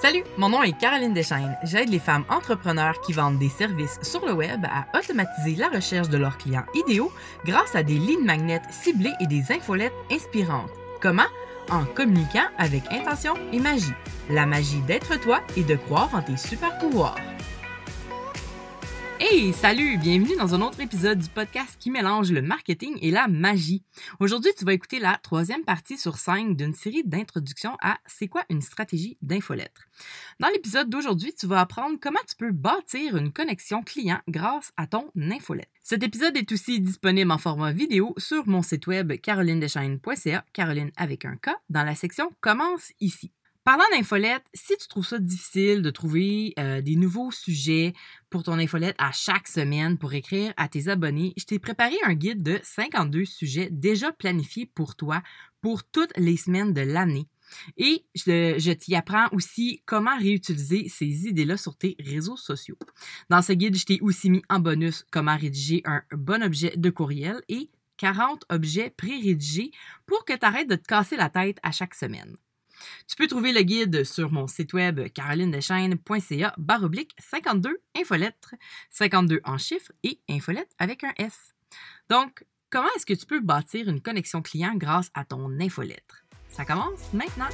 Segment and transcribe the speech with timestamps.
[0.00, 1.58] Salut, mon nom est Caroline Deschaines.
[1.62, 6.08] J'aide les femmes entrepreneurs qui vendent des services sur le web à automatiser la recherche
[6.08, 7.12] de leurs clients idéaux
[7.44, 10.70] grâce à des lignes magnètes ciblées et des infolettes inspirantes.
[11.02, 11.28] Comment?
[11.70, 13.92] En communiquant avec intention et magie.
[14.30, 17.16] La magie d'être toi et de croire en tes super pouvoirs.
[19.52, 23.84] Salut, bienvenue dans un autre épisode du podcast qui mélange le marketing et la magie.
[24.18, 28.42] Aujourd'hui, tu vas écouter la troisième partie sur cinq d'une série d'introductions à C'est quoi
[28.50, 29.82] une stratégie d'infolettre.
[30.40, 34.88] Dans l'épisode d'aujourd'hui, tu vas apprendre comment tu peux bâtir une connexion client grâce à
[34.88, 35.70] ton infolette.
[35.84, 41.24] Cet épisode est aussi disponible en format vidéo sur mon site web carolinedeschaines.ca, Caroline avec
[41.24, 43.30] un K, dans la section Commence ici.
[43.62, 47.92] Parlant d'infolette, si tu trouves ça difficile de trouver euh, des nouveaux sujets
[48.30, 52.14] pour ton infolette à chaque semaine pour écrire à tes abonnés, je t'ai préparé un
[52.14, 55.22] guide de 52 sujets déjà planifiés pour toi
[55.60, 57.28] pour toutes les semaines de l'année.
[57.76, 62.78] Et je, je t'y apprends aussi comment réutiliser ces idées-là sur tes réseaux sociaux.
[63.28, 66.88] Dans ce guide, je t'ai aussi mis en bonus comment rédiger un bon objet de
[66.88, 69.70] courriel et 40 objets pré-rédigés
[70.06, 72.36] pour que tu arrêtes de te casser la tête à chaque semaine.
[73.08, 78.54] Tu peux trouver le guide sur mon site web carolinedeschaines.ca baroblique 52 infolettres,
[78.90, 81.54] 52 en chiffres et infolettes avec un S.
[82.08, 86.24] Donc, comment est-ce que tu peux bâtir une connexion client grâce à ton infolettre?
[86.48, 87.48] Ça commence maintenant!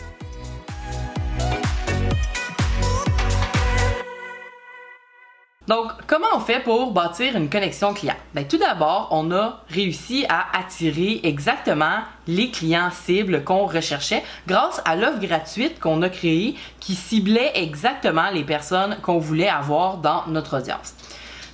[5.68, 8.14] Donc, comment on fait pour bâtir une connexion client?
[8.32, 14.80] Bien, tout d'abord, on a réussi à attirer exactement les clients cibles qu'on recherchait grâce
[14.84, 20.24] à l'offre gratuite qu'on a créée qui ciblait exactement les personnes qu'on voulait avoir dans
[20.28, 20.94] notre audience.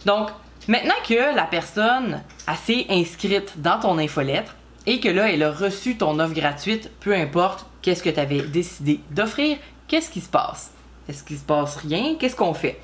[0.04, 0.28] Donc,
[0.68, 2.22] maintenant que la personne
[2.64, 7.14] s'est inscrite dans ton infolettre et que là, elle a reçu ton offre gratuite, peu
[7.14, 9.56] importe qu'est-ce que tu avais décidé d'offrir,
[9.88, 10.72] qu'est-ce qui se passe?
[11.08, 12.16] Est-ce qu'il se passe rien?
[12.18, 12.78] Qu'est-ce qu'on fait?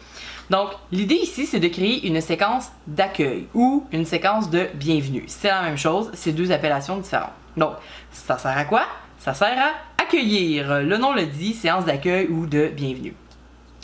[0.51, 5.25] Donc, l'idée ici, c'est de créer une séquence d'accueil ou une séquence de bienvenue.
[5.27, 7.33] C'est la même chose, c'est deux appellations différentes.
[7.57, 7.75] Donc,
[8.11, 8.85] ça sert à quoi?
[9.19, 10.83] Ça sert à accueillir.
[10.83, 13.15] Le nom le dit, séance d'accueil ou de bienvenue.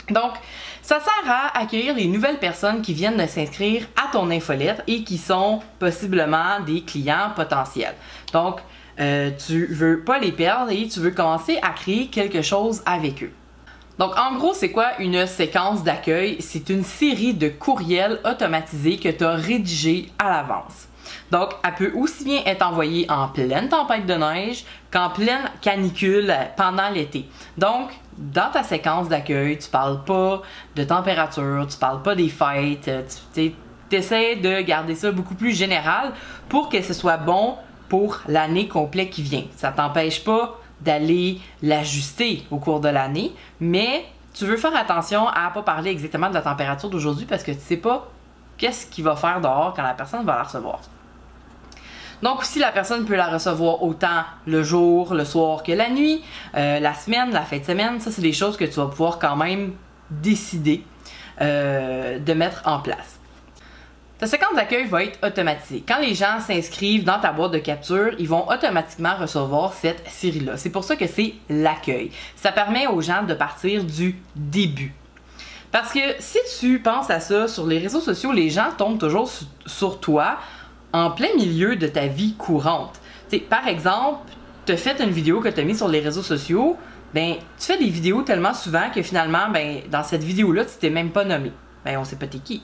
[0.09, 0.33] Donc,
[0.81, 5.03] ça sert à accueillir les nouvelles personnes qui viennent de s'inscrire à ton infolette et
[5.03, 7.95] qui sont possiblement des clients potentiels.
[8.31, 8.59] Donc,
[8.99, 13.23] euh, tu veux pas les perdre et tu veux commencer à créer quelque chose avec
[13.23, 13.31] eux.
[13.97, 16.37] Donc, en gros, c'est quoi une séquence d'accueil?
[16.41, 20.87] C'est une série de courriels automatisés que tu as rédigés à l'avance.
[21.31, 26.33] Donc, elle peut aussi bien être envoyée en pleine tempête de neige qu'en pleine canicule
[26.57, 27.25] pendant l'été.
[27.57, 30.41] Donc, dans ta séquence d'accueil, tu parles pas
[30.75, 32.89] de température, tu parles pas des fêtes,
[33.33, 33.53] tu
[33.91, 36.11] essaies de garder ça beaucoup plus général
[36.49, 37.55] pour que ce soit bon
[37.87, 39.43] pour l'année complète qui vient.
[39.55, 45.49] Ça t'empêche pas d'aller l'ajuster au cours de l'année, mais tu veux faire attention à
[45.51, 48.09] pas parler exactement de la température d'aujourd'hui parce que tu sais pas
[48.57, 50.81] qu'est-ce qu'il va faire dehors quand la personne va la recevoir.
[52.21, 56.23] Donc si la personne peut la recevoir autant le jour, le soir que la nuit,
[56.55, 57.99] euh, la semaine, la fin de semaine.
[57.99, 59.73] Ça, c'est des choses que tu vas pouvoir quand même
[60.09, 60.83] décider
[61.41, 63.19] euh, de mettre en place.
[64.17, 65.83] Ta séquence d'accueil va être automatisée.
[65.85, 70.55] Quand les gens s'inscrivent dans ta boîte de capture, ils vont automatiquement recevoir cette série-là.
[70.55, 72.11] C'est pour ça que c'est l'accueil.
[72.37, 74.93] Ça permet aux gens de partir du début.
[75.73, 79.29] Parce que si tu penses à ça sur les réseaux sociaux, les gens tombent toujours
[79.65, 80.37] sur toi
[80.93, 82.93] en plein milieu de ta vie courante.
[83.49, 84.19] par exemple,
[84.65, 86.77] tu as fait une vidéo que tu as mise sur les réseaux sociaux,
[87.13, 90.89] ben tu fais des vidéos tellement souvent que finalement, ben dans cette vidéo-là, tu t'es
[90.89, 91.51] même pas nommé.
[91.83, 92.63] Ben on sait pas t'es qui.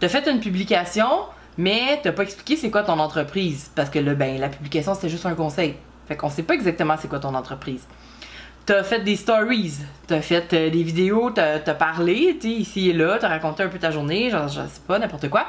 [0.00, 1.08] T'as fait une publication,
[1.56, 3.70] mais t'as pas expliqué c'est quoi ton entreprise.
[3.74, 5.74] Parce que là, ben, la publication, c'était juste un conseil.
[6.06, 7.86] Fait qu'on sait pas exactement c'est quoi ton entreprise.
[8.64, 9.74] T'as fait des stories,
[10.06, 13.68] t'as fait euh, des vidéos, t'as as parlé, tu ici et là, t'as raconté un
[13.68, 15.46] peu ta journée, genre, je sais pas, n'importe quoi.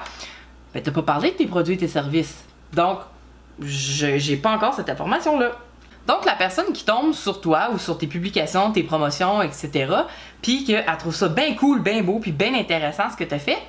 [0.74, 2.44] Ben, t'as pas parlé de tes produits et tes services.
[2.74, 3.00] Donc,
[3.62, 5.52] j'ai pas encore cette information-là.
[6.08, 9.94] Donc, la personne qui tombe sur toi ou sur tes publications, tes promotions, etc.,
[10.42, 13.60] puis qu'elle trouve ça bien cool, bien beau, puis bien intéressant ce que t'as fait,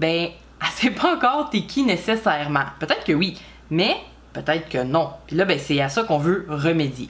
[0.00, 0.30] ben,
[0.62, 2.64] elle sait pas encore t'es qui nécessairement.
[2.80, 3.38] Peut-être que oui,
[3.70, 3.96] mais
[4.32, 5.10] peut-être que non.
[5.26, 7.08] Puis là, ben, c'est à ça qu'on veut remédier.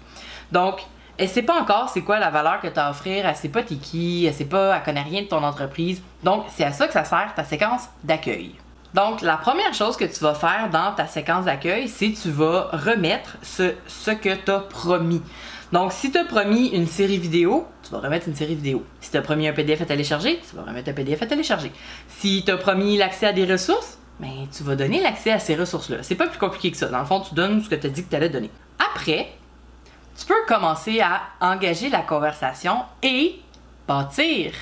[0.52, 0.80] Donc,
[1.16, 3.48] elle sait pas encore c'est quoi la valeur que tu as à offrir, elle sait
[3.48, 6.02] pas t'es qui, elle sait pas, elle connaît rien de ton entreprise.
[6.22, 8.54] Donc, c'est à ça que ça sert ta séquence d'accueil.
[8.94, 12.70] Donc, la première chose que tu vas faire dans ta séquence d'accueil, c'est tu vas
[12.72, 15.22] remettre ce, ce que tu as promis.
[15.72, 18.84] Donc, si tu as promis une série vidéo, tu vas remettre une série vidéo.
[19.00, 21.70] Si tu as promis un PDF à télécharger, tu vas remettre un PDF à télécharger.
[22.08, 25.54] Si tu as promis l'accès à des ressources, ben, tu vas donner l'accès à ces
[25.54, 25.98] ressources-là.
[26.02, 26.88] C'est pas plus compliqué que ça.
[26.88, 28.50] Dans le fond, tu donnes ce que tu as dit que tu allais donner.
[28.94, 29.32] Après,
[30.18, 33.40] tu peux commencer à engager la conversation et
[33.86, 34.52] bâtir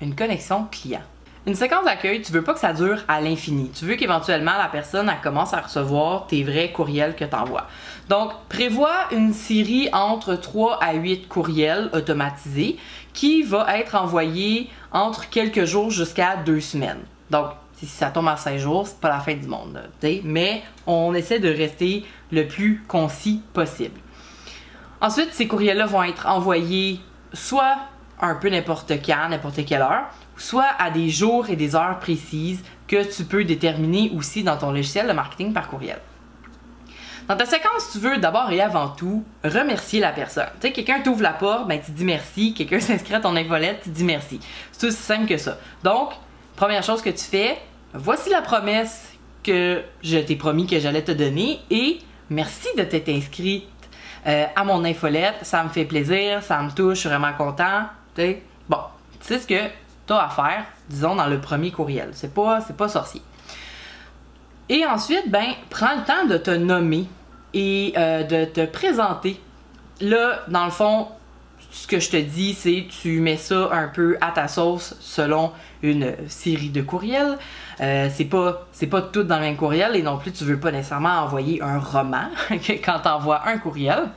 [0.00, 1.02] une connexion client.
[1.46, 3.70] Une séquence d'accueil, tu veux pas que ça dure à l'infini.
[3.70, 7.66] Tu veux qu'éventuellement la personne commence à recevoir tes vrais courriels que tu envoies.
[8.08, 12.78] Donc, prévois une série entre 3 à 8 courriels automatisés
[13.12, 17.02] qui va être envoyé entre quelques jours jusqu'à deux semaines.
[17.28, 19.82] Donc, si ça tombe à 5 jours, c'est pas la fin du monde.
[20.24, 24.00] mais on essaie de rester le plus concis possible.
[25.02, 27.00] Ensuite, ces courriels-là vont être envoyés
[27.34, 27.76] soit
[28.18, 30.06] un peu n'importe quand, n'importe quelle heure,
[30.36, 34.70] soit à des jours et des heures précises que tu peux déterminer aussi dans ton
[34.70, 36.00] logiciel de marketing par courriel.
[37.28, 40.48] Dans ta séquence, tu veux d'abord et avant tout remercier la personne.
[40.60, 42.52] Tu sais, quelqu'un t'ouvre la porte, ben tu dis merci.
[42.52, 44.40] Quelqu'un s'inscrit à ton infolette, tu dis merci.
[44.72, 45.56] C'est aussi simple que ça.
[45.82, 46.10] Donc,
[46.54, 47.56] première chose que tu fais,
[47.94, 49.10] voici la promesse
[49.42, 51.98] que je t'ai promis que j'allais te donner et
[52.28, 53.66] merci de t'être inscrit
[54.26, 55.36] euh, à mon infolette.
[55.42, 57.84] Ça me fait plaisir, ça me touche, je suis vraiment content.
[58.16, 58.78] sais, bon,
[59.20, 59.70] tu sais ce que
[60.06, 62.10] tu as à faire, disons, dans le premier courriel.
[62.12, 63.22] C'est pas, pas sorcier.
[64.68, 67.06] Et ensuite, ben, prends le temps de te nommer
[67.52, 69.40] et euh, de te présenter.
[70.00, 71.08] Là, dans le fond,
[71.70, 75.52] ce que je te dis, c'est tu mets ça un peu à ta sauce selon
[75.82, 77.36] une série de courriels.
[77.80, 80.58] Euh, c'est pas c'est pas tout dans le même courriel et non plus tu veux
[80.58, 84.08] pas nécessairement envoyer un roman quand tu envoies un courriel.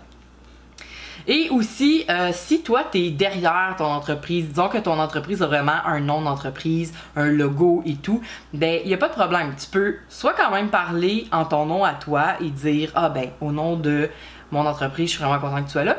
[1.28, 5.48] Et aussi, euh, si toi, tu es derrière ton entreprise, disons que ton entreprise a
[5.48, 8.22] vraiment un nom d'entreprise, un logo et tout,
[8.54, 9.54] ben, il n'y a pas de problème.
[9.60, 13.30] Tu peux soit quand même parler en ton nom à toi et dire, ah ben,
[13.42, 14.10] au nom de
[14.52, 15.98] mon entreprise, je suis vraiment content que tu sois là.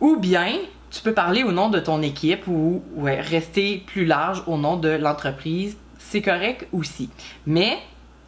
[0.00, 0.52] Ou bien,
[0.90, 4.88] tu peux parler au nom de ton équipe ou rester plus large au nom de
[4.88, 5.76] l'entreprise.
[5.98, 7.08] C'est correct aussi.
[7.46, 7.78] Mais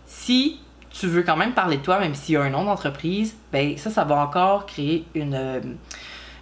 [0.06, 0.60] si
[0.90, 3.76] tu veux quand même parler de toi, même s'il y a un nom d'entreprise, ben
[3.76, 5.60] ça, ça va encore créer une, euh,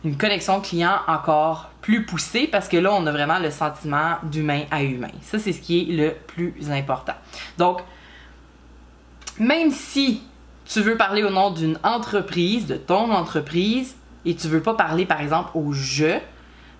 [0.04, 4.62] une connexion client encore plus poussée parce que là, on a vraiment le sentiment d'humain
[4.70, 5.12] à humain.
[5.22, 7.14] Ça, c'est ce qui est le plus important.
[7.58, 7.82] Donc,
[9.38, 10.22] même si
[10.64, 15.06] tu veux parler au nom d'une entreprise, de ton entreprise, et tu veux pas parler,
[15.06, 16.18] par exemple, au je,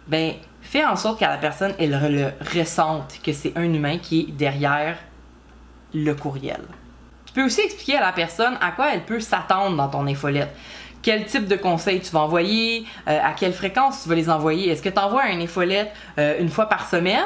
[0.09, 4.21] ben, fais en sorte que la personne, elle le ressente que c'est un humain qui
[4.21, 4.99] est derrière
[5.95, 6.61] le courriel.
[7.37, 10.57] Tu peux aussi expliquer à la personne à quoi elle peut s'attendre dans ton infolette
[11.03, 14.71] quel type de conseils tu vas envoyer, euh, à quelle fréquence tu vas les envoyer?
[14.71, 17.21] Est-ce que tu envoies un infolette euh, une fois par semaine,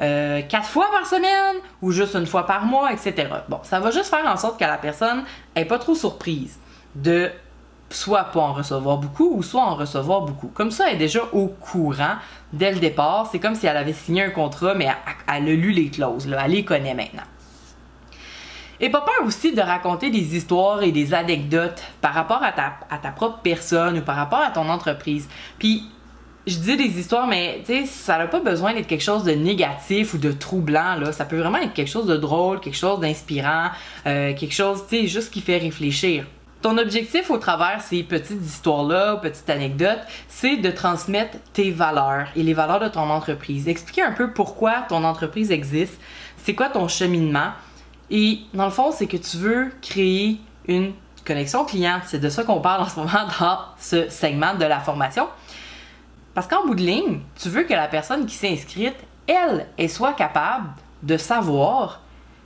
[0.00, 3.26] euh, quatre fois par semaine ou juste une fois par mois, etc.
[3.48, 5.24] Bon, ça va juste faire en sorte que la personne
[5.56, 6.56] n'est pas trop surprise
[6.94, 7.28] de
[7.90, 10.52] soit pas en recevoir beaucoup ou soit en recevoir beaucoup.
[10.54, 12.14] Comme ça, elle est déjà au courant
[12.52, 13.28] dès le départ.
[13.32, 14.88] C'est comme si elle avait signé un contrat, mais
[15.26, 17.24] elle, a lu les clauses, elle les connaît maintenant.
[18.80, 22.74] Et pas peur aussi de raconter des histoires et des anecdotes par rapport à ta,
[22.90, 25.28] à ta propre personne ou par rapport à ton entreprise.
[25.58, 25.82] Puis,
[26.48, 29.32] je dis des histoires, mais tu sais, ça n'a pas besoin d'être quelque chose de
[29.32, 30.94] négatif ou de troublant.
[30.94, 31.12] Là.
[31.12, 33.68] Ça peut vraiment être quelque chose de drôle, quelque chose d'inspirant,
[34.06, 36.24] euh, quelque chose, tu sais, juste qui fait réfléchir.
[36.62, 42.42] Ton objectif au travers ces petites histoires-là, petites anecdotes, c'est de transmettre tes valeurs et
[42.42, 43.68] les valeurs de ton entreprise.
[43.68, 46.00] Expliquer un peu pourquoi ton entreprise existe,
[46.38, 47.52] c'est quoi ton cheminement,
[48.10, 50.92] et dans le fond, c'est que tu veux créer une
[51.24, 52.00] connexion client.
[52.06, 55.28] C'est de ça qu'on parle en ce moment dans ce segment de la formation.
[56.34, 58.96] Parce qu'en bout de ligne, tu veux que la personne qui s'est inscrite,
[59.26, 60.68] elle, elle soit capable
[61.02, 62.00] de savoir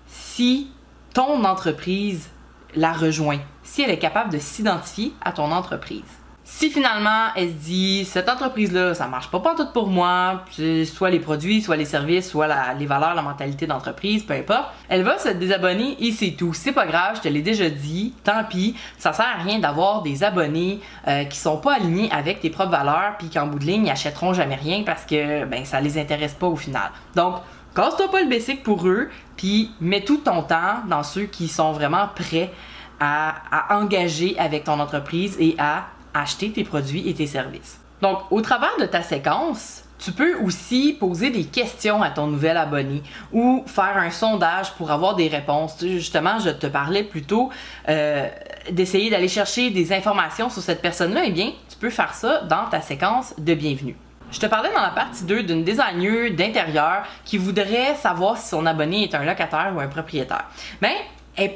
[0.06, 0.70] si
[1.14, 2.28] ton entreprise
[2.74, 6.02] la rejoint, si elle est capable de s'identifier à ton entreprise.
[6.44, 10.42] Si finalement elle se dit cette entreprise-là, ça marche pas pas tout pour moi,
[10.86, 15.04] soit les produits, soit les services, soit les valeurs, la mentalité d'entreprise, peu importe, elle
[15.04, 16.52] va se désabonner et c'est tout.
[16.52, 20.02] C'est pas grave, je te l'ai déjà dit, tant pis, ça sert à rien d'avoir
[20.02, 23.64] des abonnés euh, qui sont pas alignés avec tes propres valeurs puis qu'en bout de
[23.64, 26.90] ligne, ils achèteront jamais rien parce que ben ça les intéresse pas au final.
[27.14, 27.36] Donc
[27.76, 31.70] casse-toi pas le basic pour eux, puis mets tout ton temps dans ceux qui sont
[31.70, 32.52] vraiment prêts
[32.98, 37.80] à engager avec ton entreprise et à acheter tes produits et tes services.
[38.00, 42.56] Donc, au travers de ta séquence, tu peux aussi poser des questions à ton nouvel
[42.56, 43.02] abonné
[43.32, 45.76] ou faire un sondage pour avoir des réponses.
[45.80, 47.50] Justement, je te parlais plutôt
[47.88, 48.28] euh,
[48.70, 51.22] d'essayer d'aller chercher des informations sur cette personne-là.
[51.26, 53.96] Eh bien, tu peux faire ça dans ta séquence de bienvenue.
[54.32, 58.66] Je te parlais dans la partie 2 d'une designer d'intérieur qui voudrait savoir si son
[58.66, 60.46] abonné est un locataire ou un propriétaire.
[60.80, 60.96] Mais
[61.36, 61.52] elle,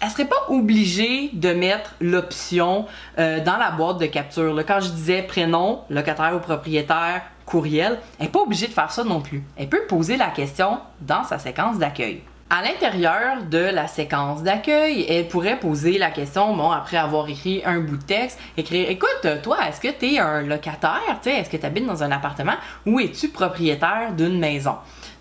[0.00, 2.86] elle serait pas obligée de mettre l'option
[3.18, 4.54] euh, dans la boîte de capture.
[4.54, 8.90] Là, quand je disais prénom, locataire ou propriétaire, courriel, elle n'est pas obligée de faire
[8.90, 9.42] ça non plus.
[9.56, 12.22] Elle peut poser la question dans sa séquence d'accueil.
[12.48, 17.62] À l'intérieur de la séquence d'accueil, elle pourrait poser la question, bon, après avoir écrit
[17.64, 21.56] un bout de texte, écrire Écoute, toi, est-ce que tu es un locataire Est-ce que
[21.56, 22.54] tu habites dans un appartement
[22.86, 24.76] ou es-tu propriétaire d'une maison?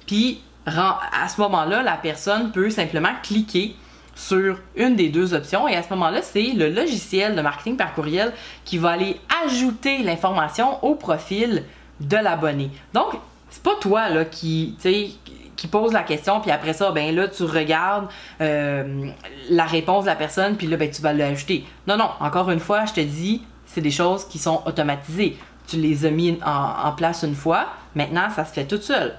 [0.08, 3.76] Puis, à ce moment-là, la personne peut simplement cliquer
[4.20, 7.94] sur une des deux options et à ce moment-là, c'est le logiciel de marketing par
[7.94, 8.34] courriel
[8.66, 11.64] qui va aller ajouter l'information au profil
[12.02, 12.70] de l'abonné.
[12.94, 13.14] Donc,
[13.50, 14.76] c'est pas toi qui,
[15.56, 18.08] qui pose la question, puis après ça, ben là, tu regardes
[18.42, 19.10] euh,
[19.50, 21.64] la réponse de la personne, puis là, ben, tu vas l'ajouter.
[21.88, 25.38] Non, non, encore une fois, je te dis, c'est des choses qui sont automatisées.
[25.66, 29.16] Tu les as mis en, place une fois, maintenant, ça se fait tout seul.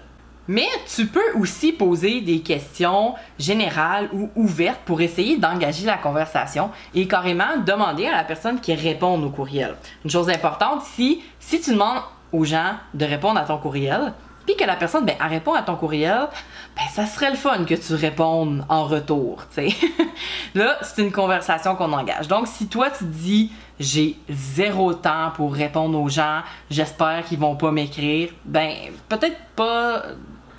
[0.50, 6.71] Mais tu peux aussi poser des questions générales ou ouvertes pour essayer d'engager la conversation
[6.92, 9.76] et carrément demander à la personne qui répond au courriel.
[10.04, 12.02] Une chose importante ici, si tu demandes
[12.33, 14.12] aux gens de répondre à ton courriel,
[14.45, 16.26] puis que la personne ben, répond à ton courriel,
[16.75, 19.45] ben, ça serait le fun que tu répondes en retour.
[20.57, 22.26] Là, c'est une conversation qu'on engage.
[22.26, 26.40] Donc, si toi tu dis j'ai zéro temps pour répondre aux gens,
[26.71, 28.75] j'espère qu'ils vont pas m'écrire, ben
[29.09, 30.02] peut-être pas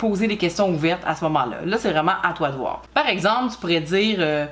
[0.02, 1.58] poser des questions ouvertes à ce moment-là.
[1.64, 2.82] Là, c'est vraiment à toi de voir.
[2.92, 4.46] Par exemple, tu pourrais dire euh,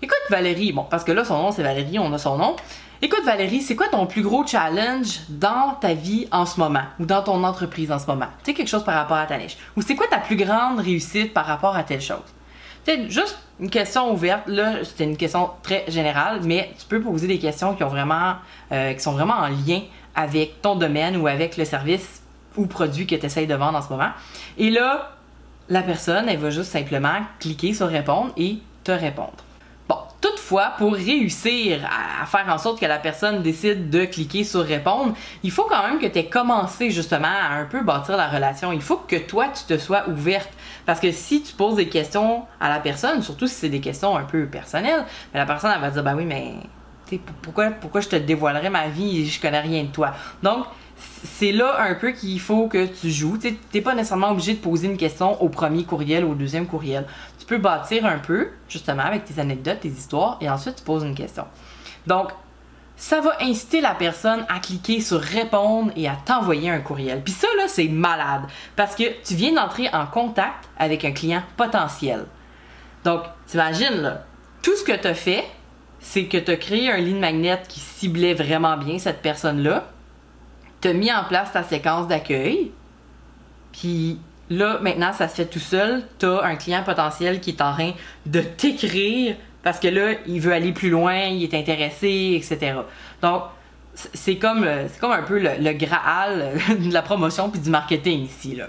[0.00, 2.54] Écoute Valérie, bon, parce que là, son nom c'est Valérie, on a son nom.
[3.02, 6.84] Écoute Valérie, c'est quoi ton plus gros challenge dans ta vie en ce moment?
[7.00, 8.28] Ou dans ton entreprise en ce moment?
[8.44, 9.56] Tu sais, quelque chose par rapport à ta niche.
[9.76, 12.22] Ou c'est quoi ta plus grande réussite par rapport à telle chose?
[12.84, 14.46] C'est juste une question ouverte.
[14.46, 18.34] Là, c'était une question très générale, mais tu peux poser des questions qui, ont vraiment,
[18.70, 19.80] euh, qui sont vraiment en lien
[20.14, 22.21] avec ton domaine ou avec le service
[22.56, 24.10] ou produit que tu essayes de vendre en ce moment.
[24.58, 25.12] Et là,
[25.68, 29.44] la personne, elle va juste simplement cliquer sur répondre et te répondre.
[30.22, 35.14] Toutefois, pour réussir à faire en sorte que la personne décide de cliquer sur répondre,
[35.42, 38.70] il faut quand même que tu aies commencé justement à un peu bâtir la relation.
[38.70, 40.50] Il faut que toi, tu te sois ouverte.
[40.86, 44.16] Parce que si tu poses des questions à la personne, surtout si c'est des questions
[44.16, 46.54] un peu personnelles, ben, la personne elle va dire, bah oui, mais
[47.42, 50.12] pourquoi, pourquoi je te dévoilerais ma vie et je connais rien de toi?
[50.40, 50.66] Donc,
[50.96, 53.38] c'est là un peu qu'il faut que tu joues.
[53.38, 56.66] Tu n'es pas nécessairement obligé de poser une question au premier courriel ou au deuxième
[56.66, 57.06] courriel
[57.42, 61.02] tu peux bâtir un peu, justement, avec tes anecdotes, tes histoires, et ensuite tu poses
[61.02, 61.44] une question.
[62.06, 62.30] Donc,
[62.94, 67.20] ça va inciter la personne à cliquer sur répondre et à t'envoyer un courriel.
[67.20, 68.42] Puis ça, là, c'est malade
[68.76, 72.26] parce que tu viens d'entrer en contact avec un client potentiel.
[73.02, 74.24] Donc, t'imagines, là,
[74.62, 75.44] tout ce que tu as fait,
[75.98, 79.88] c'est que tu as créé un ligne magnet qui ciblait vraiment bien cette personne-là.
[80.82, 82.72] Tu as mis en place ta séquence d'accueil.
[83.72, 84.18] Puis
[84.52, 86.02] Là, maintenant, ça se fait tout seul.
[86.18, 87.92] Tu as un client potentiel qui est en train
[88.26, 92.74] de t'écrire parce que là, il veut aller plus loin, il est intéressé, etc.
[93.22, 93.44] Donc,
[93.94, 98.56] c'est comme, euh, comme un peu le, graal de la promotion puis du marketing ici.
[98.56, 98.66] Là.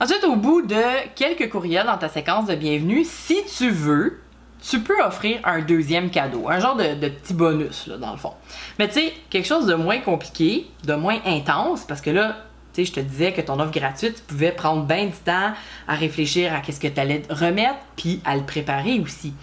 [0.00, 0.82] Ensuite, au bout de
[1.14, 4.20] quelques courriels dans ta séquence de bienvenue, si tu veux,
[4.68, 8.32] tu peux offrir un deuxième cadeau, un genre de, petit bonus, là, dans le fond.
[8.78, 12.36] Mais tu sais, quelque chose de moins compliqué, de moins intense, parce que là,
[12.76, 15.52] je te disais que ton offre gratuite, tu pouvais prendre bien du temps
[15.86, 19.34] à réfléchir à qu'est-ce que tu allais remettre, puis à le préparer aussi.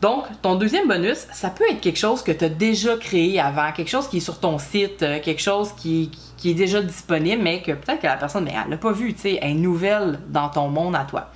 [0.00, 3.72] Donc, ton deuxième bonus, ça peut être quelque chose que tu as déjà créé avant,
[3.72, 6.10] quelque chose qui est sur ton site, euh, quelque chose qui,
[6.44, 9.38] est déjà disponible, mais que peut-être que la personne, elle l'a pas vu, tu sais,
[9.40, 11.30] est nouvelle dans ton monde à toi.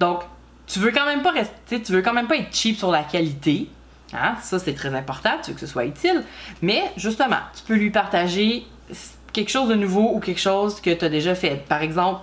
[0.00, 0.22] Donc,
[0.68, 3.02] tu veux quand même pas rester, tu veux quand même pas être cheap sur la
[3.02, 3.68] qualité.
[4.12, 4.36] Hein?
[4.42, 6.22] Ça, c'est très important, tu veux que ce soit utile.
[6.62, 8.66] Mais justement, tu peux lui partager
[9.32, 11.64] quelque chose de nouveau ou quelque chose que tu as déjà fait.
[11.68, 12.20] Par exemple,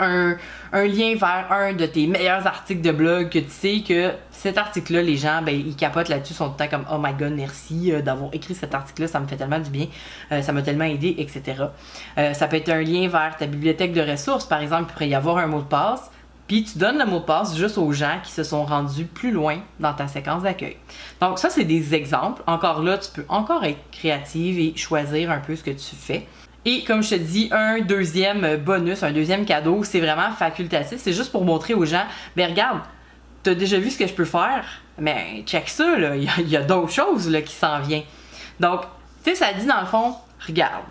[0.00, 0.36] un,
[0.72, 5.02] lien vers un de tes meilleurs articles de blog que tu sais que cet article-là,
[5.02, 7.92] les gens, ben, ils capotent là-dessus, sont tout le temps comme Oh my god, merci
[7.92, 9.86] euh, d'avoir écrit cet article-là, ça me fait tellement du bien,
[10.30, 11.64] euh, ça m'a tellement aidé, etc.
[12.16, 15.08] Euh, ça peut être un lien vers ta bibliothèque de ressources, par exemple, il pourrait
[15.08, 16.10] y avoir un mot de passe.
[16.48, 19.30] Puis tu donnes le mot de passe juste aux gens qui se sont rendus plus
[19.30, 20.78] loin dans ta séquence d'accueil.
[21.20, 22.42] Donc ça, c'est des exemples.
[22.46, 26.26] Encore là, tu peux encore être créative et choisir un peu ce que tu fais.
[26.64, 30.98] Et comme je te dis, un deuxième bonus, un deuxième cadeau, c'est vraiment facultatif.
[30.98, 32.80] C'est juste pour montrer aux gens, ben regarde,
[33.42, 34.64] t'as déjà vu ce que je peux faire,
[34.98, 38.04] mais check ça, il y a, d'autres choses là, qui s'en viennent.
[38.58, 38.82] Donc,
[39.22, 40.14] tu sais, ça dit dans le fond,
[40.46, 40.84] regarde,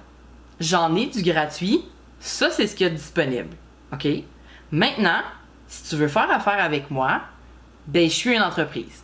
[0.59, 1.81] j'en ai du gratuit,
[2.19, 3.55] ça c'est ce qu'il y a disponible.
[3.91, 4.07] OK?
[4.71, 5.21] Maintenant,
[5.67, 7.21] si tu veux faire affaire avec moi,
[7.87, 9.03] ben je suis une entreprise.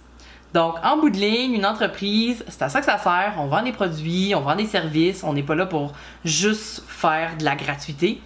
[0.53, 3.33] Donc, en bout de ligne, une entreprise, c'est à ça que ça sert.
[3.39, 5.23] On vend des produits, on vend des services.
[5.23, 5.93] On n'est pas là pour
[6.23, 8.21] juste faire de la gratuité.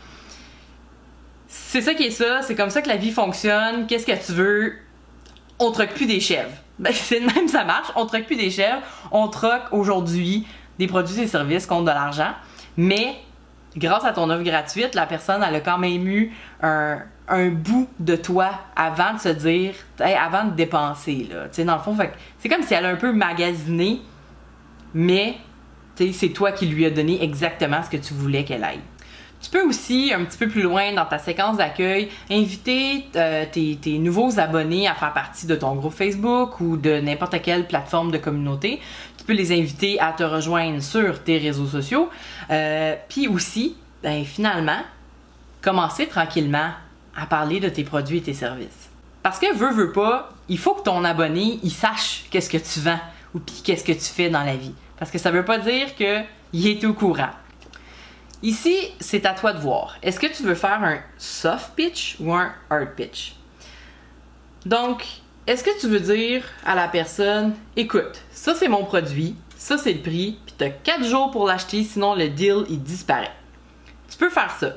[1.47, 2.41] C'est ça qui est ça.
[2.41, 3.87] C'est comme ça que la vie fonctionne.
[3.87, 4.73] Qu'est-ce que tu veux?
[5.57, 6.51] On troque plus des chèvres.
[6.79, 7.87] Ben, c'est même ça marche.
[7.95, 8.83] On troque plus des chèvres.
[9.11, 10.45] On troque aujourd'hui
[10.77, 12.33] des produits et services contre de l'argent.
[12.75, 13.15] Mais
[13.75, 17.89] grâce à ton offre gratuite, la personne, elle a quand même eu un, un bout
[17.99, 21.27] de toi avant de se dire, avant de dépenser.
[21.29, 21.47] Là.
[21.65, 21.97] Dans le fond,
[22.39, 24.01] c'est comme si elle a un peu magasiné,
[24.93, 25.37] mais
[25.95, 28.81] c'est toi qui lui as donné exactement ce que tu voulais qu'elle aille.
[29.39, 33.75] Tu peux aussi, un petit peu plus loin dans ta séquence d'accueil, inviter euh, tes,
[33.75, 38.11] tes nouveaux abonnés à faire partie de ton groupe Facebook ou de n'importe quelle plateforme
[38.11, 38.79] de communauté.
[39.17, 42.09] Tu peux les inviter à te rejoindre sur tes réseaux sociaux.
[42.49, 44.81] Euh, Puis aussi, ben, finalement,
[45.61, 46.71] commencer tranquillement
[47.17, 48.89] à parler de tes produits et tes services.
[49.23, 52.99] Parce que veux, veux pas, il faut que ton abonné, sache qu'est-ce que tu vends
[53.33, 54.73] ou puis qu'est-ce que tu fais dans la vie.
[54.97, 57.31] Parce que ça veut pas dire qu'il est au courant.
[58.43, 59.97] Ici, c'est à toi de voir.
[60.01, 63.35] Est-ce que tu veux faire un soft pitch ou un hard pitch?
[64.65, 65.03] Donc,
[65.47, 69.93] est-ce que tu veux dire à la personne, écoute, ça c'est mon produit, ça c'est
[69.93, 73.33] le prix, puis tu as 4 jours pour l'acheter, sinon le deal il disparaît.
[74.09, 74.73] Tu peux faire ça.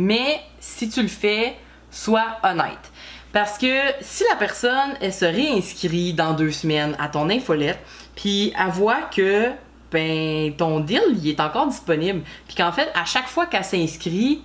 [0.00, 1.56] Mais si tu le fais,
[1.90, 2.92] sois honnête.
[3.32, 7.80] Parce que si la personne, elle se réinscrit dans deux semaines à ton infolette,
[8.14, 9.50] puis elle voit que
[9.90, 14.42] ben ton deal il est encore disponible puis qu'en fait à chaque fois qu'elle s'inscrit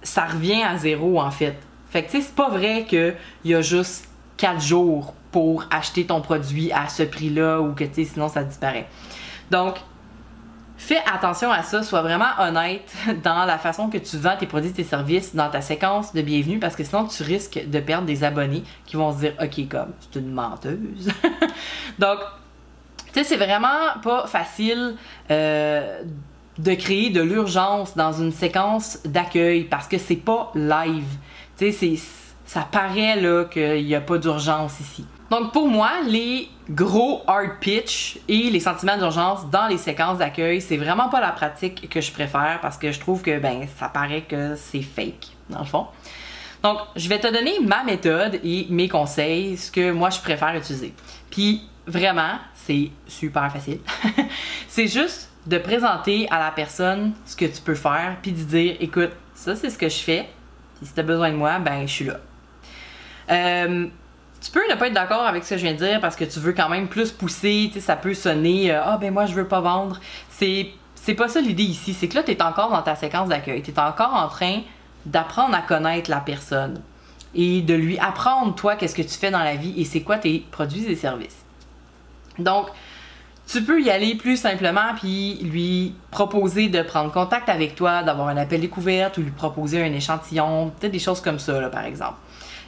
[0.00, 1.56] ça revient à zéro en fait
[1.88, 6.06] fait que tu sais c'est pas vrai qu'il y a juste 4 jours pour acheter
[6.06, 8.86] ton produit à ce prix là ou que tu sais sinon ça disparaît
[9.50, 9.74] donc
[10.80, 14.72] fais attention à ça sois vraiment honnête dans la façon que tu vends tes produits
[14.72, 18.24] tes services dans ta séquence de bienvenue parce que sinon tu risques de perdre des
[18.24, 21.10] abonnés qui vont se dire ok comme c'est une menteuse
[21.98, 22.18] donc
[23.12, 24.94] tu sais, c'est vraiment pas facile
[25.30, 26.02] euh,
[26.58, 31.08] de créer de l'urgence dans une séquence d'accueil parce que c'est pas live.
[31.58, 31.98] Tu sais,
[32.46, 35.04] ça paraît là qu'il n'y a pas d'urgence ici.
[35.30, 40.60] Donc pour moi, les gros hard pitch et les sentiments d'urgence dans les séquences d'accueil,
[40.60, 43.88] c'est vraiment pas la pratique que je préfère parce que je trouve que ben ça
[43.88, 45.86] paraît que c'est fake dans le fond.
[46.62, 50.54] Donc, je vais te donner ma méthode et mes conseils, ce que moi je préfère
[50.56, 50.92] utiliser.
[51.30, 53.78] Puis vraiment, c'est super facile.
[54.68, 58.76] c'est juste de présenter à la personne ce que tu peux faire, puis de dire,
[58.80, 60.28] écoute, ça c'est ce que je fais,
[60.76, 62.18] puis si tu as besoin de moi, ben je suis là.
[63.30, 63.86] Euh,
[64.40, 66.24] tu peux ne pas être d'accord avec ce que je viens de dire parce que
[66.24, 69.34] tu veux quand même plus pousser, tu ça peut sonner, euh, ah ben moi je
[69.34, 70.00] veux pas vendre.
[70.30, 73.28] C'est, c'est pas ça l'idée ici, c'est que là tu es encore dans ta séquence
[73.28, 74.60] d'accueil, tu es encore en train
[75.06, 76.80] d'apprendre à connaître la personne
[77.34, 80.16] et de lui apprendre toi qu'est-ce que tu fais dans la vie et c'est quoi
[80.18, 81.44] tes produits et services.
[82.38, 82.68] Donc,
[83.46, 88.28] tu peux y aller plus simplement puis lui proposer de prendre contact avec toi, d'avoir
[88.28, 92.16] un appel découverte ou lui proposer un échantillon, peut-être des choses comme ça, par exemple.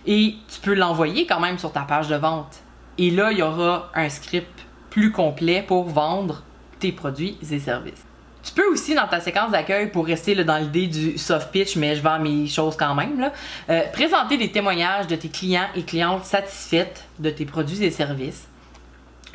[0.07, 2.61] Et tu peux l'envoyer quand même sur ta page de vente.
[2.99, 6.43] Et là, il y aura un script plus complet pour vendre
[6.79, 8.05] tes produits et services.
[8.43, 11.95] Tu peux aussi, dans ta séquence d'accueil, pour rester dans l'idée du soft pitch, mais
[11.95, 13.31] je vends mes choses quand même,
[13.71, 18.49] euh, présenter des témoignages de tes clients et clientes satisfaites de tes produits et services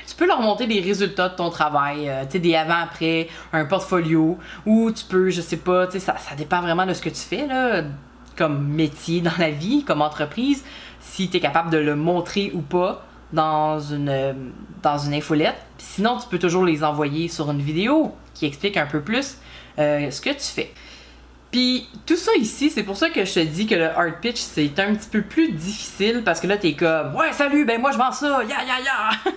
[0.08, 4.91] tu peux leur montrer des résultats de ton travail, euh, des avant-après, un portfolio, ou
[4.91, 7.84] tu peux, je sais pas, ça, ça dépend vraiment de ce que tu fais, là,
[8.38, 10.63] comme métier dans la vie, comme entreprise,
[11.00, 15.58] si tu es capable de le montrer ou pas dans une, dans une infolette.
[15.78, 19.38] sinon, tu peux toujours les envoyer sur une vidéo qui explique un peu plus
[19.80, 20.71] euh, ce que tu fais.
[21.52, 24.38] Puis tout ça ici, c'est pour ça que je te dis que le hard pitch
[24.38, 27.91] c'est un petit peu plus difficile parce que là t'es comme ouais salut ben moi
[27.91, 29.34] je vends ça ya ya ya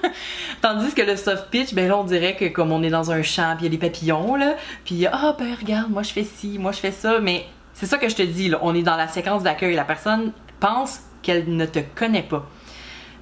[0.60, 3.22] tandis que le soft pitch ben là on dirait que comme on est dans un
[3.22, 6.10] champ puis il y a des papillons là puis ah oh, ben regarde moi je
[6.10, 7.46] fais ci moi je fais ça mais
[7.80, 10.32] c'est ça que je te dis là on est dans la séquence d'accueil la personne
[10.60, 12.46] pense qu'elle ne te connaît pas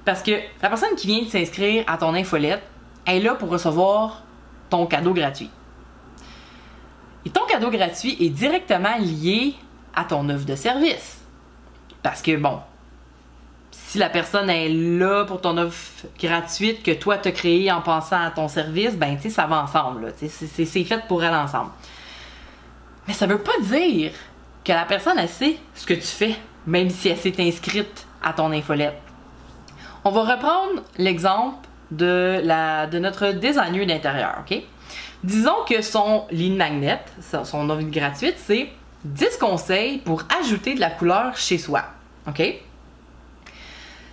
[0.05, 2.61] parce que la personne qui vient de s'inscrire à ton infolette
[3.07, 4.23] est là pour recevoir
[4.69, 5.49] ton cadeau gratuit
[7.25, 9.55] et ton cadeau gratuit est directement lié
[9.95, 11.19] à ton offre de service.
[12.01, 12.59] Parce que, bon,
[13.71, 18.21] si la personne est là pour ton offre gratuite que toi t'as créée en pensant
[18.21, 20.13] à ton service, ben, tu sais, ça va ensemble.
[20.17, 21.71] C'est fait pour elle ensemble.
[23.07, 24.11] Mais ça veut pas dire
[24.69, 26.35] que la personne, elle sait ce que tu fais,
[26.67, 29.01] même si elle s'est inscrite à ton infolette.
[30.05, 32.39] On va reprendre l'exemple de,
[32.87, 34.61] de notre designer d'intérieur, OK?
[35.23, 37.01] Disons que son ligne magnet,
[37.43, 38.69] son offre gratuite, c'est
[39.05, 41.85] 10 conseils pour ajouter de la couleur chez soi.
[42.27, 42.43] OK?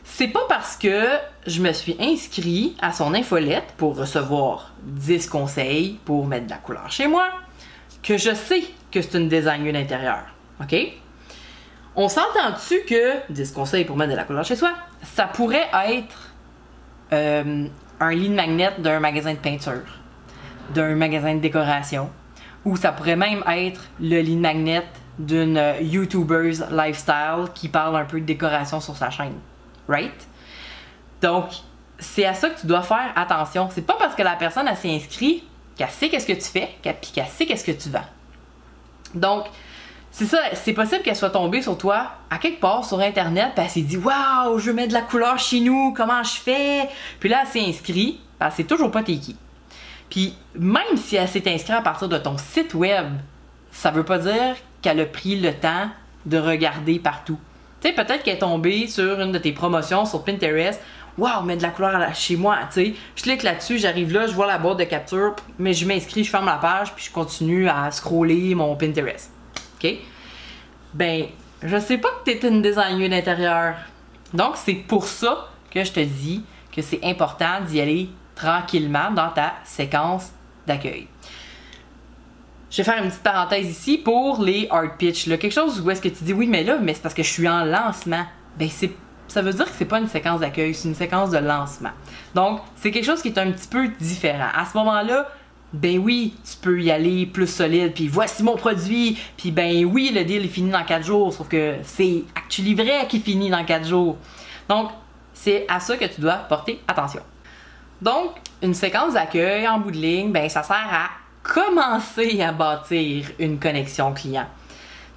[0.05, 1.05] C'est pas parce que
[1.47, 6.57] je me suis inscrit à son infolette pour recevoir 10 conseils pour mettre de la
[6.57, 7.29] couleur chez moi
[8.03, 10.25] que je sais que c'est une designer d'intérieur.
[10.61, 10.77] OK?
[11.95, 16.35] On s'entend-tu que 10 conseils pour mettre de la couleur chez soi, ça pourrait être
[17.13, 17.67] euh,
[18.01, 19.83] un ligne magnet d'un magasin de peinture?
[20.71, 22.11] d'un magasin de décoration
[22.65, 24.85] ou ça pourrait même être le lead magnet
[25.19, 29.39] d'une YouTuber's lifestyle qui parle un peu de décoration sur sa chaîne.
[29.89, 30.27] Right?
[31.23, 31.47] Donc,
[31.99, 33.69] c'est à ça que tu dois faire attention.
[33.73, 35.45] C'est pas parce que la personne s'est inscrite
[35.77, 38.01] qu'elle sait qu'est-ce que tu fais, puis qu'elle sait qu'est-ce que tu vends.
[39.15, 39.47] Donc,
[40.19, 43.63] c'est ça, c'est possible qu'elle soit tombée sur toi à quelque part sur Internet, puis
[43.63, 46.89] elle s'est dit Waouh, je mets de la couleur chez nous, comment je fais?
[47.21, 49.37] Puis là, elle s'est inscrite, ben, c'est toujours pas t'es qui.
[50.09, 53.09] Puis même si elle s'est inscrite à partir de ton site web,
[53.71, 55.91] ça veut pas dire qu'elle a pris le temps
[56.25, 57.39] de regarder partout.
[57.83, 60.81] Tu sais, peut-être qu'elle est tombée sur une de tes promotions sur Pinterest.
[61.19, 62.95] Waouh, mets de la couleur chez moi, tu sais.
[63.17, 66.31] Je clique là-dessus, j'arrive là, je vois la boîte de capture, mais je m'inscris, je
[66.31, 69.36] ferme la page, puis je continue à scroller mon Pinterest.
[69.77, 69.95] OK?
[70.95, 71.27] Ben,
[71.63, 73.77] je sais pas que tu es une designer d'intérieur.
[74.33, 76.43] Donc, c'est pour ça que je te dis
[76.75, 80.31] que c'est important d'y aller tranquillement dans ta séquence
[80.67, 81.09] d'accueil.
[82.71, 85.27] Je vais faire une petite parenthèse ici pour les hard pitch.
[85.27, 87.23] Là, quelque chose où est-ce que tu dis oui, mais là, mais c'est parce que
[87.23, 88.25] je suis en lancement.
[88.59, 88.91] Ben, c'est
[89.29, 91.91] ça veut dire que c'est pas une séquence d'accueil, c'est une séquence de lancement.
[92.35, 94.49] Donc, c'est quelque chose qui est un petit peu différent.
[94.55, 95.29] À ce moment-là,
[95.77, 100.11] ben oui, tu peux y aller plus solide, puis voici mon produit, puis ben oui,
[100.15, 103.65] le deal est fini dans 4 jours, sauf que c'est actually vrai qu'il finit dans
[103.65, 104.17] 4 jours.
[104.69, 104.91] Donc,
[105.33, 107.23] c'est à ça que tu dois porter attention.
[108.01, 111.11] Donc, une séquence d'accueil en bout de ligne, ben ça sert à
[111.43, 114.47] commencer à bâtir une connexion client.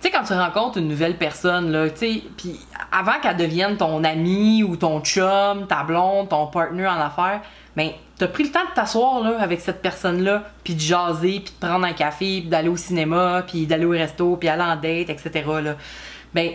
[0.01, 2.59] Tu sais, quand tu rencontres une nouvelle personne, là, tu sais, puis
[2.91, 7.41] avant qu'elle devienne ton ami ou ton chum, ta blonde, ton partner en affaires,
[7.79, 11.53] ben, t'as pris le temps de t'asseoir, là, avec cette personne-là, puis de jaser, puis
[11.57, 14.75] de prendre un café, puis d'aller au cinéma, puis d'aller au resto, puis aller en
[14.75, 15.31] date, etc.,
[15.63, 15.77] là.
[16.33, 16.51] Ben,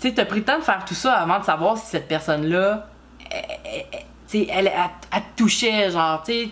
[0.00, 2.88] tu t'as pris le temps de faire tout ça avant de savoir si cette personne-là,
[3.20, 3.28] tu
[4.28, 6.48] sais, elle, elle, te touchait, genre, tu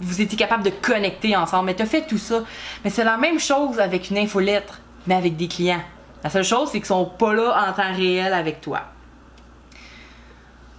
[0.00, 1.66] vous étiez capable de connecter ensemble.
[1.66, 2.42] Mais tu as fait tout ça.
[2.82, 5.82] Mais c'est la même chose avec une infolettre, mais avec des clients.
[6.24, 8.80] La seule chose, c'est qu'ils sont pas là en temps réel avec toi.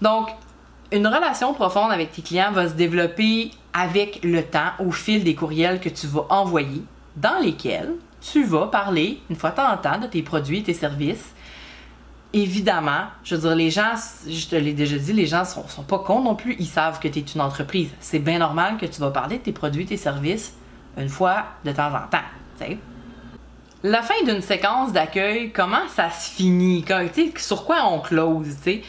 [0.01, 0.29] Donc,
[0.91, 5.35] une relation profonde avec tes clients va se développer avec le temps au fil des
[5.35, 6.83] courriels que tu vas envoyer,
[7.15, 10.73] dans lesquels tu vas parler une fois de temps en temps de tes produits, tes
[10.73, 11.33] services,
[12.33, 13.93] évidemment, je veux dire, les gens,
[14.27, 16.99] je te l'ai déjà dit, les gens sont, sont pas cons non plus, ils savent
[16.99, 17.89] que tu es une entreprise.
[17.99, 20.53] C'est bien normal que tu vas parler de tes produits, tes services
[20.97, 22.25] une fois de temps en temps,
[22.57, 22.77] sais.
[23.81, 26.83] La fin d'une séquence d'accueil, comment ça se finit?
[27.37, 28.83] Sur quoi on close, tu sais?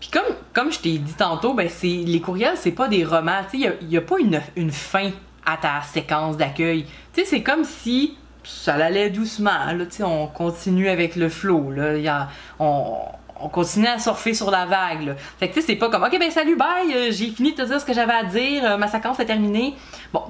[0.00, 3.42] Puis comme, comme je t'ai dit tantôt, ben c'est les courriels, c'est pas des romans.
[3.52, 5.10] Il n'y a, a, pas une, une fin
[5.44, 6.84] à ta séquence d'accueil.
[7.12, 9.72] Tu sais, c'est comme si ça allait doucement.
[9.72, 11.70] Là, on continue avec le flow.
[11.70, 12.28] Là.
[12.58, 12.96] on,
[13.52, 15.02] continue à surfer sur la vague.
[15.02, 15.14] Là.
[15.38, 17.80] Fait que c'est pas comme OK ben salut bye, euh, j'ai fini de te dire
[17.80, 19.76] ce que j'avais à dire, euh, ma séquence est terminée.
[20.12, 20.22] Bon,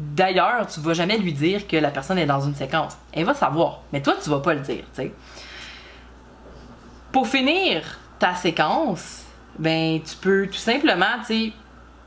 [0.00, 2.96] d'ailleurs, tu vas jamais lui dire que la personne est dans une séquence.
[3.12, 5.12] Elle va savoir, mais toi tu vas pas le dire, tu
[7.12, 9.22] Pour finir ta séquence,
[9.58, 11.52] ben tu peux tout simplement, tu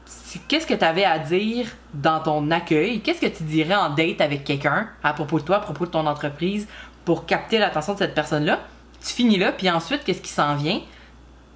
[0.06, 3.02] sais, qu'est-ce que tu avais à dire dans ton accueil?
[3.02, 5.92] Qu'est-ce que tu dirais en date avec quelqu'un à propos de toi, à propos de
[5.92, 6.68] ton entreprise
[7.06, 8.60] pour capter l'attention de cette personne-là?
[9.06, 10.82] Tu finis là, puis ensuite, qu'est-ce qui s'en vient?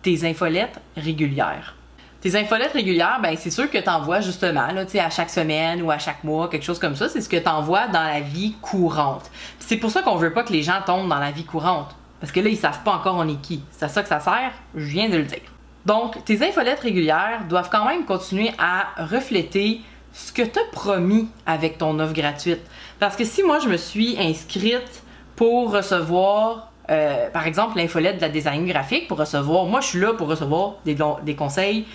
[0.02, 1.76] Tes infolettes régulières.
[2.22, 5.92] Tes infolettes régulières, ben c'est sûr que tu envoies justement là, à chaque semaine ou
[5.92, 7.10] à chaque mois, quelque chose comme ça.
[7.10, 9.30] C'est ce que tu envoies dans la vie courante.
[9.60, 11.94] C'est pour ça qu'on veut pas que les gens tombent dans la vie courante.
[12.24, 13.62] Parce que là, ils savent pas encore on est qui.
[13.72, 15.42] C'est à ça que ça sert, je viens de le dire.
[15.86, 19.82] Donc, tes infolettes régulières doivent quand même continuer à refléter
[20.14, 22.62] ce que tu as promis avec ton offre gratuite.
[22.98, 25.04] Parce que si moi, je me suis inscrite
[25.36, 30.00] pour recevoir, euh, par exemple, l'infolette de la design graphique, pour recevoir, moi, je suis
[30.00, 31.86] là pour recevoir des, conseils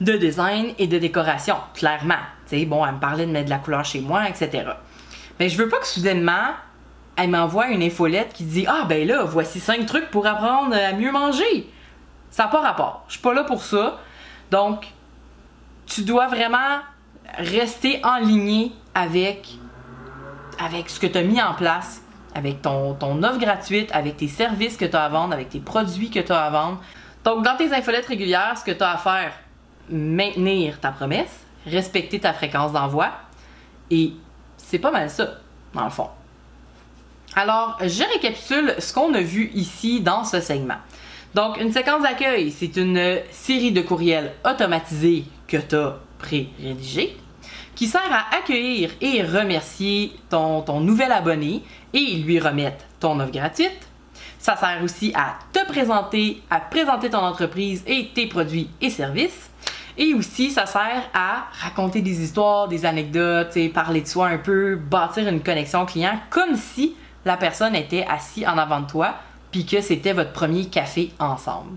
[0.00, 2.14] de design et de décoration, clairement.
[2.48, 4.64] Tu sais, bon, elle me parlait de mettre de la couleur chez moi, etc.
[5.38, 6.54] Mais je veux pas que soudainement,
[7.16, 10.92] elle m'envoie une infolette qui dit Ah, ben là, voici cinq trucs pour apprendre à
[10.92, 11.70] mieux manger.
[12.30, 13.04] Ça n'a pas rapport.
[13.08, 13.98] Je suis pas là pour ça.
[14.50, 14.86] Donc,
[15.86, 16.80] tu dois vraiment
[17.38, 19.58] rester en ligne avec,
[20.62, 22.02] avec ce que tu as mis en place,
[22.34, 25.60] avec ton, ton offre gratuite, avec tes services que tu as à vendre, avec tes
[25.60, 26.80] produits que tu as à vendre.
[27.24, 29.32] Donc, dans tes infolettes régulières, ce que tu as à faire,
[29.88, 33.10] maintenir ta promesse, respecter ta fréquence d'envoi.
[33.90, 34.12] Et
[34.58, 35.26] c'est pas mal ça,
[35.72, 36.08] dans le fond.
[37.38, 40.78] Alors, je récapitule ce qu'on a vu ici dans ce segment.
[41.34, 47.14] Donc, une séquence d'accueil, c'est une série de courriels automatisés que tu as pré-rédigés
[47.74, 53.32] qui sert à accueillir et remercier ton, ton nouvel abonné et lui remettre ton offre
[53.32, 53.86] gratuite.
[54.38, 59.50] Ça sert aussi à te présenter, à présenter ton entreprise et tes produits et services.
[59.98, 64.76] Et aussi, ça sert à raconter des histoires, des anecdotes, parler de soi un peu,
[64.76, 66.96] bâtir une connexion client comme si
[67.26, 69.16] la personne était assise en avant de toi,
[69.50, 71.76] puis que c'était votre premier café ensemble.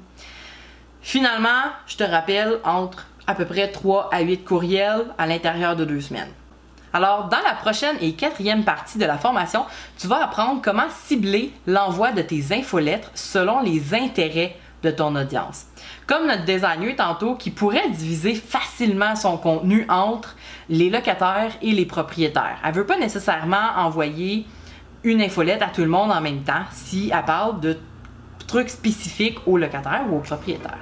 [1.02, 5.86] Finalement, je te rappelle, entre à peu près 3 à 8 courriels à l'intérieur de
[5.86, 6.32] deux semaines.
[6.94, 9.66] Alors, dans la prochaine et quatrième partie de la formation,
[9.98, 15.66] tu vas apprendre comment cibler l'envoi de tes infolettres selon les intérêts de ton audience.
[16.08, 20.36] Comme notre designer tantôt qui pourrait diviser facilement son contenu entre
[20.70, 22.58] les locataires et les propriétaires.
[22.64, 24.46] Elle veut pas nécessairement envoyer
[25.04, 27.78] une infolette à tout le monde en même temps si elle parle de
[28.48, 30.80] trucs spécifiques aux locataires ou aux propriétaires.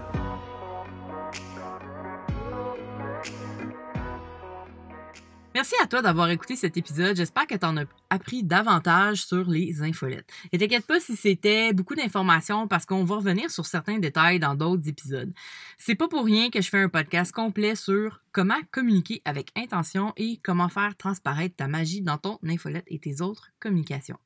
[5.58, 7.17] Merci à toi d'avoir écouté cet épisode.
[7.17, 10.32] J'espère que tu en as appris davantage sur les infolettes.
[10.52, 14.54] Et t'inquiète pas si c'était beaucoup d'informations parce qu'on va revenir sur certains détails dans
[14.54, 15.34] d'autres épisodes.
[15.80, 20.13] C'est pas pour rien que je fais un podcast complet sur comment communiquer avec intention
[20.15, 24.20] et comment faire transparaître ta magie dans ton infolette et tes autres communications.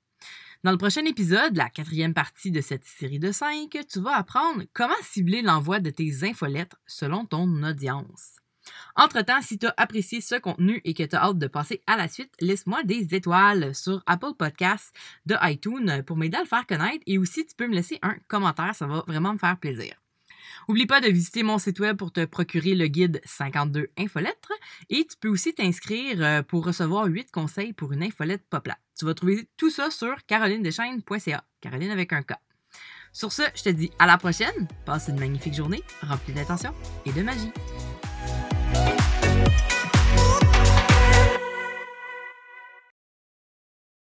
[0.65, 4.63] Dans le prochain épisode, la quatrième partie de cette série de cinq, tu vas apprendre
[4.74, 8.41] comment cibler l'envoi de tes infolettes selon ton audience.
[8.95, 11.97] Entre-temps, si tu as apprécié ce contenu et que tu as hâte de passer à
[11.97, 14.95] la suite, laisse-moi des étoiles sur Apple Podcasts
[15.26, 18.15] de iTunes pour m'aider à le faire connaître et aussi tu peux me laisser un
[18.28, 19.95] commentaire, ça va vraiment me faire plaisir.
[20.67, 24.52] Oublie pas de visiter mon site web pour te procurer le guide 52 infolettres
[24.89, 28.78] et tu peux aussi t'inscrire euh, pour recevoir 8 conseils pour une infolette populaire.
[28.97, 32.34] Tu vas trouver tout ça sur carolinedeschaines.ca, Caroline avec un K.
[33.13, 34.67] Sur ce, je te dis à la prochaine.
[34.86, 36.74] Passe une magnifique journée remplie d'attention
[37.06, 37.52] et de magie.
[38.74, 39.11] Bye.